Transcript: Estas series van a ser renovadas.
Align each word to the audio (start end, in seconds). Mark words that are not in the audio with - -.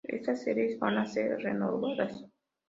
Estas 0.17 0.41
series 0.41 0.79
van 0.79 0.97
a 0.97 1.05
ser 1.05 1.27
renovadas. 1.43 2.19